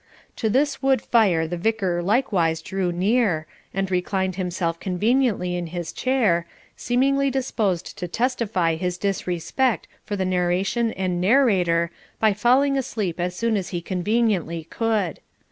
[0.37, 5.93] To this wood fire the Vicar likewise drew near, and reclined himself conveniently in his
[5.93, 13.19] chair, seemingly disposed to testify his disrespect for the narration and narrator by falling asleep
[13.19, 15.19] as soon as he conveniently could.